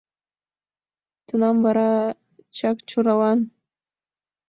[1.27, 1.89] Тунам вара
[2.55, 3.39] Чакчоралан